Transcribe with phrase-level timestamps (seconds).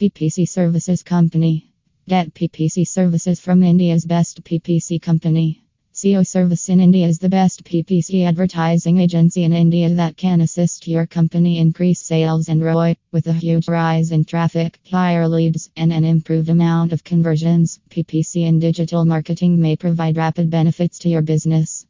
[0.00, 1.72] PPC Services Company.
[2.06, 5.64] Get PPC services from India's best PPC company.
[5.92, 10.86] SEO Service in India is the best PPC advertising agency in India that can assist
[10.86, 12.94] your company increase sales and ROI.
[13.10, 18.48] With a huge rise in traffic, higher leads, and an improved amount of conversions, PPC
[18.48, 21.86] and digital marketing may provide rapid benefits to your business.